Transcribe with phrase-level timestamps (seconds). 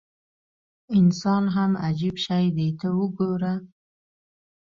[0.99, 3.53] انسان هم عجیب شی دی ته وګوره.